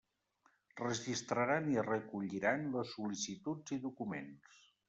Registraran 0.79 1.69
i 1.73 1.77
recolliran 1.89 2.67
les 2.77 2.97
sol·licituds 2.97 3.77
i 3.79 3.81
documents. 3.89 4.61